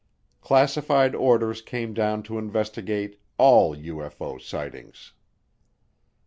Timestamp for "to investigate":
2.23-3.21